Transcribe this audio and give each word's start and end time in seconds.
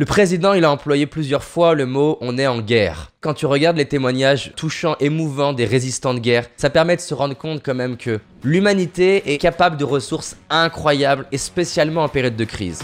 Le 0.00 0.06
président, 0.06 0.54
il 0.54 0.64
a 0.64 0.70
employé 0.70 1.04
plusieurs 1.04 1.44
fois 1.44 1.74
le 1.74 1.84
mot 1.84 2.16
on 2.22 2.38
est 2.38 2.46
en 2.46 2.62
guerre. 2.62 3.12
Quand 3.20 3.34
tu 3.34 3.44
regardes 3.44 3.76
les 3.76 3.84
témoignages 3.84 4.54
touchants, 4.56 4.96
émouvants 4.98 5.52
des 5.52 5.66
résistants 5.66 6.14
de 6.14 6.20
guerre, 6.20 6.46
ça 6.56 6.70
permet 6.70 6.96
de 6.96 7.02
se 7.02 7.12
rendre 7.12 7.36
compte 7.36 7.60
quand 7.62 7.74
même 7.74 7.98
que 7.98 8.18
l'humanité 8.42 9.34
est 9.34 9.36
capable 9.36 9.76
de 9.76 9.84
ressources 9.84 10.38
incroyables 10.48 11.26
et 11.32 11.36
spécialement 11.36 12.04
en 12.04 12.08
période 12.08 12.34
de 12.34 12.44
crise. 12.44 12.82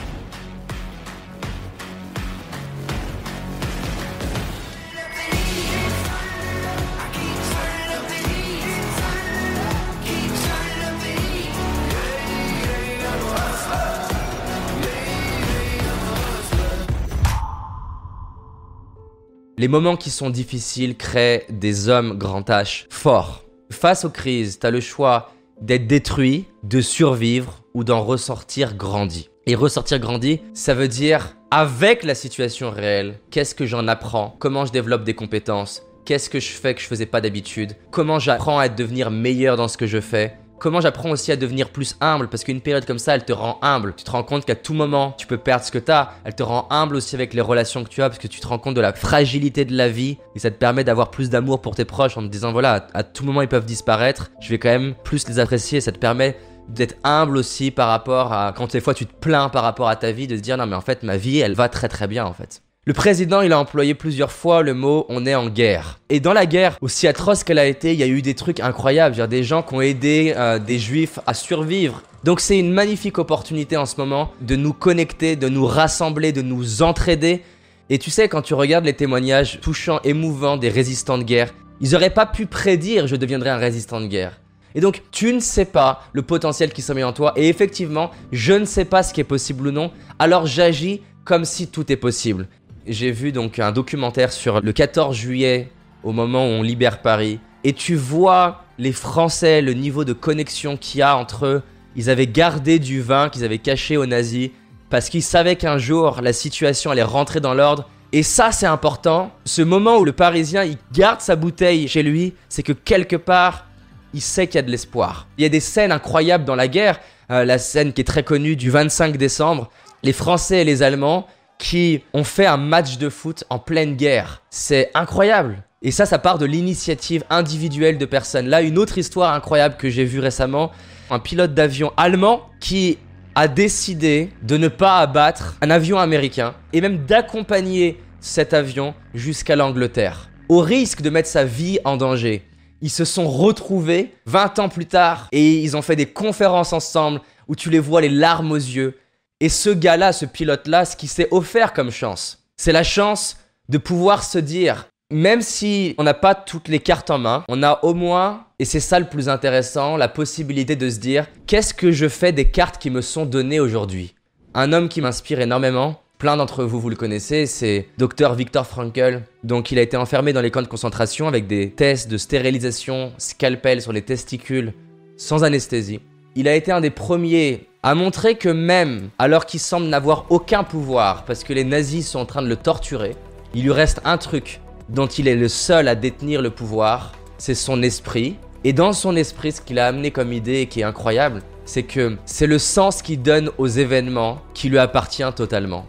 Les 19.59 19.69
moments 19.69 19.97
qui 19.97 20.11
sont 20.11 20.29
difficiles 20.29 20.99
créent 20.99 21.47
des 21.49 21.89
hommes 21.89 22.19
grand 22.19 22.47
H 22.51 22.85
forts. 22.91 23.43
Face 23.71 24.05
aux 24.05 24.11
crises, 24.11 24.59
tu 24.59 24.67
as 24.67 24.71
le 24.71 24.81
choix 24.81 25.33
d'être 25.63 25.87
détruit, 25.87 26.45
de 26.63 26.83
survivre 26.83 27.63
ou 27.73 27.83
d'en 27.83 28.03
ressortir 28.03 28.77
grandi. 28.77 29.31
Et 29.47 29.55
ressortir 29.55 29.99
grandi, 29.99 30.43
ça 30.53 30.75
veut 30.75 30.89
dire 30.89 31.37
avec 31.51 32.05
la 32.05 32.15
situation 32.15 32.71
réelle, 32.71 33.19
qu'est-ce 33.31 33.55
que 33.55 33.65
j'en 33.65 33.89
apprends, 33.89 34.37
comment 34.39 34.67
je 34.67 34.73
développe 34.73 35.05
des 35.05 35.15
compétences, 35.15 35.83
qu'est-ce 36.05 36.29
que 36.29 36.41
je 36.41 36.51
fais 36.51 36.75
que 36.75 36.83
je 36.83 36.87
faisais 36.87 37.07
pas 37.07 37.23
d'habitude, 37.23 37.77
comment 37.91 38.19
j'apprends 38.19 38.59
à 38.59 38.69
devenir 38.69 39.11
meilleur 39.11 39.57
dans 39.57 39.69
ce 39.69 39.79
que 39.79 39.87
je 39.87 40.01
fais, 40.03 40.35
Comment 40.59 40.81
j'apprends 40.81 41.11
aussi 41.11 41.31
à 41.33 41.37
devenir 41.37 41.69
plus 41.69 41.97
humble? 42.01 42.29
Parce 42.29 42.43
qu'une 42.43 42.63
période 42.63 42.87
comme 42.87 42.99
ça, 42.99 43.15
elle 43.15 43.25
te 43.25 43.33
rend 43.33 43.59
humble. 43.61 43.95
Tu 43.95 44.05
te 44.05 44.11
rends 44.11 44.23
compte 44.23 44.47
qu'à 44.47 44.55
tout 44.55 44.73
moment, 44.73 45.15
tu 45.19 45.27
peux 45.27 45.37
perdre 45.37 45.65
ce 45.65 45.71
que 45.71 45.79
tu 45.79 45.93
as. 45.93 46.13
Elle 46.25 46.35
te 46.35 46.43
rend 46.43 46.67
humble 46.71 46.97
aussi 46.97 47.15
avec 47.15 47.35
les 47.35 47.43
relations 47.43 47.85
que 47.85 47.91
tu 47.91 48.03
as 48.03 48.09
parce 48.09 48.19
que 48.19 48.27
tu 48.27 48.41
te 48.41 48.47
rends 48.49 48.59
compte 48.59 48.75
de 48.75 48.81
la 48.81 48.95
fragilité 48.95 49.67
de 49.67 49.77
la 49.77 49.89
vie 49.89 50.17
et 50.35 50.39
ça 50.39 50.51
te 50.51 50.57
permet 50.57 50.83
d'avoir 50.83 51.11
plus 51.11 51.29
d'amour 51.29 51.61
pour 51.61 51.75
tes 51.75 51.85
proches 51.85 52.17
en 52.17 52.23
te 52.23 52.29
disant 52.29 52.53
voilà, 52.53 52.87
à 52.95 53.03
tout 53.03 53.25
moment 53.25 53.43
ils 53.43 53.49
peuvent 53.49 53.67
disparaître. 53.67 54.31
Je 54.41 54.49
vais 54.49 54.59
quand 54.59 54.71
même 54.71 54.95
plus 55.05 55.29
les 55.29 55.39
apprécier. 55.39 55.83
Ça 55.83 55.93
te 55.93 55.99
permet 55.99 56.37
d'être 56.69 56.97
humble 57.05 57.37
aussi 57.37 57.71
par 57.71 57.89
rapport 57.89 58.33
à 58.33 58.53
quand 58.57 58.73
des 58.73 58.81
fois 58.81 58.95
tu 58.95 59.07
te 59.07 59.15
plains 59.15 59.51
par 59.51 59.63
rapport 59.63 59.89
à 59.89 59.97
ta 59.97 60.11
vie, 60.11 60.27
de 60.27 60.37
se 60.37 60.43
dire 60.43 60.57
non 60.57 60.67
mais 60.67 60.77
en 60.77 60.81
fait 60.81 61.03
ma 61.03 61.17
vie 61.17 61.39
elle 61.39 61.55
va 61.55 61.69
très 61.69 61.89
très 61.89 62.09
bien 62.09 62.25
en 62.25 62.33
fait. 62.33 62.63
Le 62.89 62.93
président, 62.93 63.41
il 63.41 63.53
a 63.53 63.59
employé 63.59 63.95
plusieurs 63.95 64.31
fois 64.31 64.63
le 64.63 64.73
mot 64.73 65.07
on 65.09 65.27
est 65.27 65.35
en 65.35 65.49
guerre. 65.49 65.99
Et 66.09 66.21
dans 66.21 66.33
la 66.33 66.47
guerre, 66.47 66.79
aussi 66.81 67.09
atroce 67.09 67.43
qu'elle 67.43 67.59
a 67.59 67.67
été, 67.67 67.93
il 67.93 67.99
y 67.99 68.05
a 68.05 68.07
eu 68.07 68.23
des 68.23 68.35
trucs 68.35 68.61
incroyables. 68.61 69.17
Dire 69.17 69.27
des 69.27 69.43
gens 69.43 69.65
qui 69.65 69.75
ont 69.75 69.81
aidé 69.81 70.35
euh, 70.37 70.61
des 70.61 70.79
juifs 70.79 71.19
à 71.27 71.35
survivre. 71.35 72.01
Donc 72.23 72.39
c'est 72.39 72.57
une 72.57 72.73
magnifique 72.73 73.19
opportunité 73.19 73.77
en 73.77 73.87
ce 73.87 73.97
moment 73.97 74.31
de 74.41 74.55
nous 74.55 74.73
connecter, 74.73 75.35
de 75.35 75.49
nous 75.49 75.67
rassembler, 75.67 76.31
de 76.31 76.43
nous 76.43 76.83
entraider. 76.83 77.43
Et 77.91 77.99
tu 77.99 78.13
sais, 78.13 78.29
quand 78.29 78.43
tu 78.43 78.55
regardes 78.55 78.85
les 78.85 78.93
témoignages 78.93 79.61
touchants, 79.61 79.99
émouvants 80.05 80.57
des 80.57 80.69
résistants 80.69 81.19
de 81.19 81.25
guerre, 81.25 81.53
ils 81.81 81.91
n'auraient 81.91 82.09
pas 82.09 82.27
pu 82.27 82.47
prédire 82.47 83.09
je 83.09 83.17
deviendrai 83.17 83.51
un 83.51 83.57
résistant 83.57 84.01
de 84.01 84.07
guerre. 84.07 84.41
Et 84.77 84.81
donc, 84.81 85.03
tu 85.11 85.33
ne 85.33 85.41
sais 85.41 85.65
pas 85.65 86.05
le 86.13 86.23
potentiel 86.23 86.73
qui 86.73 86.83
sommeille 86.83 87.03
en 87.03 87.13
toi. 87.13 87.33
Et 87.35 87.49
effectivement, 87.49 88.13
je 88.31 88.53
ne 88.53 88.65
sais 88.65 88.85
pas 88.85 89.03
ce 89.03 89.13
qui 89.13 89.21
est 89.21 89.25
possible 89.25 89.67
ou 89.67 89.71
non. 89.73 89.91
Alors 90.21 90.47
j'agis 90.47 91.03
comme 91.25 91.45
si 91.45 91.67
tout 91.67 91.91
est 91.91 91.97
possible 91.97 92.47
j'ai 92.87 93.11
vu 93.11 93.33
donc 93.33 93.59
un 93.59 93.73
documentaire 93.73 94.33
sur 94.33 94.61
le 94.61 94.73
14 94.73 95.17
juillet, 95.17 95.71
au 96.03 96.13
moment 96.13 96.45
où 96.45 96.51
on 96.51 96.63
libère 96.63 97.03
Paris, 97.03 97.41
et 97.65 97.73
tu 97.73 97.97
vois 97.97 98.65
les 98.79 98.93
Français, 98.93 99.61
le 99.61 99.73
niveau 99.73 100.05
de 100.05 100.13
connexion 100.13 100.77
qu'il 100.77 101.01
y 101.01 101.03
a 101.03 101.17
entre 101.17 101.47
eux. 101.47 101.63
Ils 101.97 102.11
avaient 102.11 102.27
gardé 102.27 102.79
du 102.79 103.01
vin 103.01 103.29
qu'ils 103.29 103.45
avaient 103.45 103.59
caché 103.59 103.97
aux 103.97 104.07
nazis 104.07 104.51
parce 104.91 105.09
qu'ils 105.09 105.23
savaient 105.23 105.57
qu'un 105.57 105.79
jour 105.79 106.21
la 106.23 106.33
situation 106.33 106.91
allait 106.91 107.03
rentrer 107.03 107.41
dans 107.41 107.55
l'ordre. 107.55 107.89
Et 108.13 108.23
ça, 108.23 108.53
c'est 108.53 108.67
important. 108.67 109.33
Ce 109.45 109.63
moment 109.63 109.97
où 109.99 110.05
le 110.05 110.13
Parisien 110.13 110.63
il 110.63 110.77
garde 110.93 111.21
sa 111.21 111.35
bouteille 111.37 111.89
chez 111.89 112.03
lui, 112.03 112.35
c'est 112.49 112.63
que 112.63 112.73
quelque 112.73 113.17
part, 113.17 113.67
il 114.15 114.21
sait 114.21 114.47
qu'il 114.47 114.57
y 114.57 114.59
a 114.59 114.63
de 114.63 114.71
l'espoir. 114.71 115.27
Il 115.39 115.43
y 115.43 115.47
a 115.47 115.51
des 115.51 115.61
scènes 115.61 115.91
incroyables 115.91 116.45
dans 116.45 116.55
la 116.55 116.69
guerre. 116.69 117.01
Euh, 117.31 117.45
la 117.45 117.59
scène 117.59 117.93
qui 117.93 118.03
est 118.03 118.05
très 118.05 118.23
connue 118.23 118.55
du 118.55 118.71
25 118.71 119.17
décembre. 119.17 119.71
Les 120.05 120.13
Français 120.13 120.63
et 120.63 120.65
les 120.65 120.83
Allemands, 120.83 121.27
qui 121.59 122.03
ont 122.13 122.25
fait 122.25 122.47
un 122.47 122.57
match 122.57 122.99
de 122.99 123.09
foot 123.09 123.45
en 123.51 123.59
pleine 123.59 123.97
guerre. 123.97 124.43
C'est 124.51 124.91
incroyable. 124.95 125.63
Et 125.83 125.91
ça, 125.91 126.07
ça 126.07 126.19
part 126.19 126.39
de 126.39 126.47
l'initiative 126.47 127.25
individuelle 127.31 127.99
de 127.99 128.07
personnes. 128.07 128.49
Là, 128.49 128.63
une 128.63 128.79
autre 128.79 128.99
histoire 128.99 129.35
incroyable 129.35 129.77
que 129.77 129.91
j'ai 129.91 130.05
vue 130.05 130.21
récemment, 130.21 130.73
un 131.11 131.19
pilote 131.19 131.55
d'avion 131.55 131.93
allemand 131.97 132.43
qui 132.61 132.99
a 133.35 133.49
décidé 133.49 134.31
de 134.43 134.57
ne 134.57 134.69
pas 134.69 134.99
abattre 134.99 135.57
un 135.61 135.71
avion 135.71 135.99
américain 135.99 136.55
et 136.73 136.81
même 136.81 137.05
d'accompagner 137.05 138.01
cet 138.21 138.55
avion 138.55 138.95
jusqu'à 139.15 139.57
l'Angleterre, 139.57 140.31
au 140.49 140.61
risque 140.61 141.03
de 141.03 141.11
mettre 141.11 141.29
sa 141.29 141.45
vie 141.45 141.79
en 141.85 141.97
danger. 141.97 142.43
Ils 142.81 142.91
se 142.91 143.05
sont 143.05 143.29
retrouvés 143.29 144.15
20 144.27 144.59
ans 144.59 144.69
plus 144.69 144.87
tard 144.87 145.29
et 145.33 145.61
ils 145.61 145.77
ont 145.77 145.83
fait 145.83 145.97
des 145.97 146.07
conférences 146.07 146.73
ensemble 146.73 147.21
où 147.47 147.55
tu 147.55 147.71
les 147.71 147.79
vois 147.79 148.01
les 148.01 148.09
larmes 148.09 148.53
aux 148.53 148.57
yeux 148.57 148.97
et 149.41 149.49
ce 149.49 149.71
gars-là, 149.71 150.13
ce 150.13 150.25
pilote-là, 150.25 150.85
ce 150.85 150.97
qui 150.97 151.07
s'est 151.07 151.29
offert 151.31 151.73
comme 151.73 151.91
chance, 151.91 152.45
c'est 152.57 152.73
la 152.73 152.83
chance 152.83 153.37
de 153.69 153.79
pouvoir 153.79 154.25
se 154.25 154.39
dire, 154.39 154.89
même 155.11 155.43
si 155.43 155.95
on 155.99 156.05
n'a 156.05 156.15
pas 156.15 156.35
toutes 156.35 156.69
les 156.69 156.81
cartes 156.81 157.11
en 157.11 157.19
main, 157.19 157.45
on 157.49 157.63
a 157.63 157.81
au 157.83 157.95
moins, 157.95 158.47
et 158.59 158.65
c'est 158.65 158.81
ça 158.81 158.99
le 158.99 159.07
plus 159.07 159.29
intéressant, 159.29 159.97
la 159.97 160.09
possibilité 160.09 160.75
de 160.75 160.89
se 160.89 160.99
dire, 160.99 161.27
qu'est-ce 161.47 161.75
que 161.75 161.93
je 161.93 162.09
fais 162.09 162.33
des 162.33 162.51
cartes 162.51 162.79
qui 162.79 162.91
me 162.91 163.03
sont 163.03 163.27
données 163.27 163.61
aujourd'hui? 163.61 164.15
Un 164.55 164.73
homme 164.73 164.89
qui 164.89 165.03
m'inspire 165.03 165.41
énormément, 165.41 166.01
plein 166.19 166.39
d'entre 166.39 166.65
vous, 166.65 166.81
vous 166.81 166.89
le 166.89 166.97
connaissez, 166.97 167.45
c'est 167.45 167.89
Dr 167.99 168.33
Viktor 168.35 168.67
Frankl. 168.67 169.23
Donc 169.45 169.71
il 169.71 169.79
a 169.79 169.83
été 169.83 169.99
enfermé 169.99 170.33
dans 170.33 170.41
les 170.41 170.51
camps 170.51 170.63
de 170.63 170.67
concentration 170.67 171.29
avec 171.29 171.47
des 171.47 171.71
tests 171.71 172.09
de 172.09 172.17
stérilisation, 172.17 173.13
scalpel 173.19 173.83
sur 173.83 173.93
les 173.93 174.03
testicules, 174.03 174.73
sans 175.19 175.45
anesthésie. 175.45 176.01
Il 176.39 176.49
a 176.49 176.55
été 176.55 176.71
un 176.71 176.83
des 176.83 176.91
premiers 176.91 177.67
a 177.83 177.95
montré 177.95 178.35
que 178.35 178.51
même 178.51 179.09
alors 179.19 179.47
qu'il 179.47 179.59
semble 179.59 179.87
n'avoir 179.87 180.27
aucun 180.29 180.65
pouvoir 180.65 181.25
parce 181.25 181.45
que 181.45 181.55
les 181.55 181.65
nazis 181.65 182.07
sont 182.07 182.19
en 182.19 182.27
train 182.27 182.43
de 182.43 182.49
le 182.49 182.57
torturer, 182.57 183.17
il 183.55 183.63
lui 183.63 183.73
reste 183.73 184.03
un 184.05 184.19
truc 184.19 184.61
dont 184.91 185.07
il 185.07 185.29
est 185.29 185.35
le 185.35 185.49
seul 185.49 185.89
à 185.89 185.95
détenir 185.95 186.43
le 186.43 186.51
pouvoir, 186.51 187.13
c'est 187.39 187.55
son 187.55 187.83
esprit. 187.83 188.37
Et 188.65 188.75
dans 188.75 188.93
son 188.93 189.17
esprit, 189.17 189.53
ce 189.53 189.63
qu'il 189.63 189.79
a 189.79 189.87
amené 189.87 190.11
comme 190.11 190.35
idée 190.35 190.61
et 190.61 190.67
qui 190.67 190.81
est 190.81 190.85
incroyable, 190.85 191.41
c'est 191.65 191.85
que 191.85 192.19
c'est 192.27 192.47
le 192.47 192.59
sens 192.59 193.01
qu'il 193.01 193.23
donne 193.23 193.51
aux 193.57 193.69
événements 193.69 194.43
qui 194.53 194.69
lui 194.69 194.79
appartient 194.79 195.33
totalement. 195.35 195.87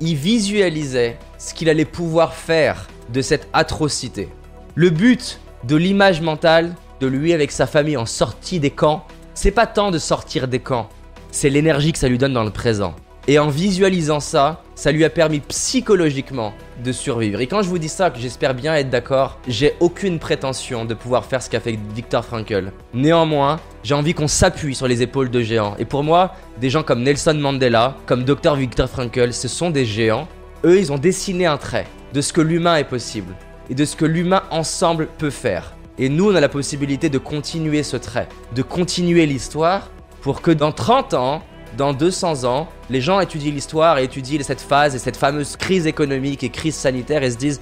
Il 0.00 0.16
visualisait 0.16 1.16
ce 1.38 1.54
qu'il 1.54 1.68
allait 1.68 1.84
pouvoir 1.84 2.34
faire 2.34 2.88
de 3.12 3.22
cette 3.22 3.46
atrocité. 3.52 4.30
Le 4.74 4.90
but 4.90 5.38
de 5.62 5.76
l'image 5.76 6.22
mentale 6.22 6.74
de 7.00 7.06
lui 7.06 7.32
avec 7.32 7.52
sa 7.52 7.68
famille 7.68 7.96
en 7.96 8.06
sortie 8.06 8.58
des 8.58 8.70
camps, 8.70 9.06
c'est 9.42 9.52
pas 9.52 9.66
tant 9.66 9.90
de 9.90 9.96
sortir 9.96 10.48
des 10.48 10.58
camps, 10.58 10.90
c'est 11.30 11.48
l'énergie 11.48 11.92
que 11.92 11.98
ça 11.98 12.10
lui 12.10 12.18
donne 12.18 12.34
dans 12.34 12.44
le 12.44 12.50
présent. 12.50 12.94
Et 13.26 13.38
en 13.38 13.48
visualisant 13.48 14.20
ça, 14.20 14.62
ça 14.74 14.92
lui 14.92 15.02
a 15.02 15.08
permis 15.08 15.40
psychologiquement 15.40 16.52
de 16.84 16.92
survivre. 16.92 17.40
Et 17.40 17.46
quand 17.46 17.62
je 17.62 17.70
vous 17.70 17.78
dis 17.78 17.88
ça, 17.88 18.12
j'espère 18.14 18.52
bien 18.52 18.74
être 18.74 18.90
d'accord, 18.90 19.38
j'ai 19.48 19.76
aucune 19.80 20.18
prétention 20.18 20.84
de 20.84 20.92
pouvoir 20.92 21.24
faire 21.24 21.40
ce 21.42 21.48
qu'a 21.48 21.58
fait 21.58 21.78
Viktor 21.94 22.22
Frankl. 22.22 22.70
Néanmoins, 22.92 23.60
j'ai 23.82 23.94
envie 23.94 24.12
qu'on 24.12 24.28
s'appuie 24.28 24.74
sur 24.74 24.86
les 24.86 25.00
épaules 25.00 25.30
de 25.30 25.40
géants. 25.40 25.74
Et 25.78 25.86
pour 25.86 26.04
moi, 26.04 26.34
des 26.60 26.68
gens 26.68 26.82
comme 26.82 27.02
Nelson 27.02 27.32
Mandela, 27.32 27.96
comme 28.04 28.24
Dr 28.24 28.56
Viktor 28.56 28.90
Frankl, 28.90 29.32
ce 29.32 29.48
sont 29.48 29.70
des 29.70 29.86
géants. 29.86 30.28
Eux, 30.66 30.78
ils 30.78 30.92
ont 30.92 30.98
dessiné 30.98 31.46
un 31.46 31.56
trait 31.56 31.86
de 32.12 32.20
ce 32.20 32.34
que 32.34 32.42
l'humain 32.42 32.76
est 32.76 32.84
possible 32.84 33.34
et 33.70 33.74
de 33.74 33.86
ce 33.86 33.96
que 33.96 34.04
l'humain 34.04 34.42
ensemble 34.50 35.08
peut 35.16 35.30
faire. 35.30 35.72
Et 36.00 36.08
nous, 36.08 36.30
on 36.30 36.34
a 36.34 36.40
la 36.40 36.48
possibilité 36.48 37.10
de 37.10 37.18
continuer 37.18 37.82
ce 37.82 37.98
trait, 37.98 38.26
de 38.54 38.62
continuer 38.62 39.26
l'histoire 39.26 39.90
pour 40.22 40.40
que 40.40 40.50
dans 40.50 40.72
30 40.72 41.12
ans, 41.12 41.42
dans 41.76 41.92
200 41.92 42.44
ans, 42.44 42.68
les 42.88 43.02
gens 43.02 43.20
étudient 43.20 43.52
l'histoire 43.52 43.98
et 43.98 44.04
étudient 44.04 44.42
cette 44.42 44.62
phase 44.62 44.94
et 44.94 44.98
cette 44.98 45.18
fameuse 45.18 45.56
crise 45.56 45.86
économique 45.86 46.42
et 46.42 46.48
crise 46.48 46.74
sanitaire 46.74 47.22
et 47.22 47.30
se 47.30 47.36
disent 47.36 47.60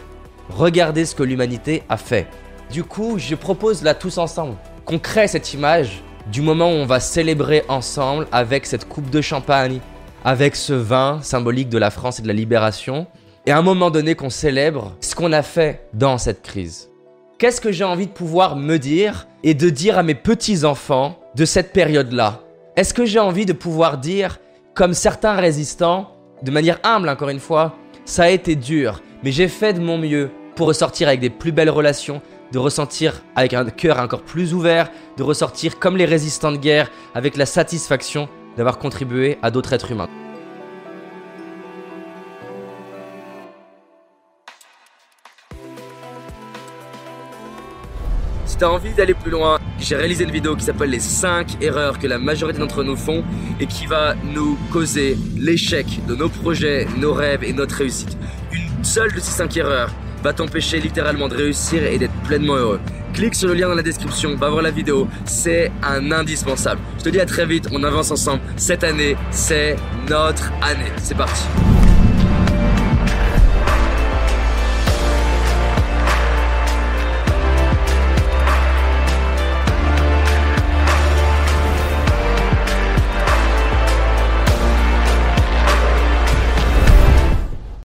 regardez 0.51 1.05
ce 1.05 1.17
que 1.17 1.25
l'humanité 1.25 1.83
a 1.89 1.97
fait. 1.97 2.29
Du 2.71 2.85
coup, 2.85 3.19
je 3.19 3.35
propose 3.35 3.83
là 3.83 3.95
tous 3.95 4.19
ensemble 4.19 4.55
qu'on 4.85 5.01
crée 5.01 5.27
cette 5.27 5.53
image 5.53 6.01
du 6.31 6.41
moment 6.41 6.71
où 6.71 6.77
on 6.77 6.87
va 6.87 7.01
célébrer 7.01 7.65
ensemble 7.69 8.29
avec 8.31 8.67
cette 8.67 8.89
coupe 8.89 9.11
de 9.11 9.21
champagne, 9.21 9.81
avec 10.25 10.55
ce 10.55 10.75
vin 10.75 11.19
symbolique 11.23 11.71
de 11.71 11.79
la 11.79 11.91
France 11.91 12.21
et 12.21 12.23
de 12.23 12.29
la 12.29 12.35
libération, 12.35 13.09
et 13.47 13.51
à 13.51 13.59
un 13.59 13.63
moment 13.63 13.91
donné 13.91 14.15
qu'on 14.15 14.31
célèbre 14.31 14.95
ce 15.01 15.17
qu'on 15.17 15.33
a 15.33 15.43
fait 15.43 15.89
dans 15.93 16.19
cette 16.19 16.43
crise. 16.43 16.89
Qu'est-ce 17.39 17.61
que 17.61 17.71
j'ai 17.71 17.85
envie 17.85 18.09
de 18.09 18.13
pouvoir 18.13 18.57
me 18.57 18.79
dire 18.79 19.29
et 19.45 19.55
de 19.55 19.71
dire 19.71 19.97
à 19.97 20.03
mes 20.03 20.17
petits-enfants 20.17 21.21
de 21.37 21.45
cette 21.45 21.73
période-là? 21.73 22.41
Est-ce 22.75 22.93
que 22.93 23.07
j'ai 23.07 23.21
envie 23.21 23.47
de 23.47 23.53
pouvoir 23.53 23.99
dire, 23.99 24.41
comme 24.75 24.93
certains 24.93 25.35
résistants, 25.35 26.11
de 26.43 26.51
manière 26.51 26.81
humble 26.83 27.09
encore 27.09 27.29
une 27.29 27.39
fois, 27.39 27.77
ça 28.05 28.25
a 28.25 28.31
été 28.31 28.57
dur, 28.57 29.03
mais 29.23 29.31
j'ai 29.31 29.47
fait 29.47 29.73
de 29.73 29.79
mon 29.79 29.99
mieux 29.99 30.33
pour 30.57 30.67
ressortir 30.67 31.07
avec 31.07 31.21
des 31.21 31.31
plus 31.31 31.53
belles 31.53 31.71
relations, 31.71 32.21
de 32.51 32.59
ressentir 32.59 33.23
avec 33.37 33.55
un 33.55 33.65
cœur 33.67 34.01
encore 34.01 34.23
plus 34.23 34.53
ouvert, 34.53 34.91
de 35.17 35.23
ressortir 35.23 35.79
comme 35.79 35.97
les 35.97 36.07
résistants 36.07 36.51
de 36.51 36.57
guerre 36.57 36.91
avec 37.15 37.37
la 37.37 37.47
satisfaction 37.47 38.29
d'avoir 38.57 38.81
contribué 38.81 39.39
à 39.43 39.53
d'autres 39.53 39.75
êtres 39.75 39.93
humains. 39.93 40.09
T'as 48.59 48.69
envie 48.69 48.93
d'aller 48.93 49.15
plus 49.15 49.31
loin, 49.31 49.59
j'ai 49.79 49.95
réalisé 49.95 50.25
une 50.25 50.33
vidéo 50.33 50.57
qui 50.57 50.65
s'appelle 50.65 50.91
les 50.91 50.99
5 50.99 51.63
erreurs 51.63 51.99
que 51.99 52.07
la 52.07 52.19
majorité 52.19 52.59
d'entre 52.59 52.83
nous 52.83 52.97
font 52.97 53.23
et 53.61 53.67
qui 53.67 53.87
va 53.87 54.15
nous 54.35 54.59
causer 54.73 55.17
l'échec 55.37 55.87
de 56.09 56.17
nos 56.17 56.29
projets, 56.29 56.87
nos 56.97 57.13
rêves 57.13 57.45
et 57.45 57.53
notre 57.53 57.77
réussite. 57.77 58.19
Une 58.53 58.85
seule 58.85 59.13
de 59.13 59.21
ces 59.21 59.31
5 59.31 59.57
erreurs 59.57 59.91
va 60.25 60.33
t'empêcher 60.33 60.81
littéralement 60.81 61.29
de 61.29 61.37
réussir 61.37 61.85
et 61.85 61.99
d'être 61.99 62.15
pleinement 62.25 62.57
heureux. 62.57 62.81
Clique 63.15 63.37
sur 63.37 63.49
le 63.49 63.55
lien 63.55 63.69
dans 63.69 63.75
la 63.75 63.83
description, 63.83 64.37
va 64.37 64.51
voir 64.51 64.63
la 64.63 64.73
vidéo, 64.73 65.07
c'est 65.25 65.71
un 65.83 66.11
indispensable. 66.11 66.81
Je 66.99 67.05
te 67.05 67.09
dis 67.11 67.21
à 67.21 67.27
très 67.27 67.47
vite, 67.47 67.69
on 67.73 67.85
avance 67.85 68.11
ensemble. 68.11 68.43
Cette 68.57 68.83
année, 68.83 69.17
c'est 69.31 69.77
notre 70.09 70.51
année. 70.63 70.93
C'est 70.97 71.17
parti. 71.17 71.45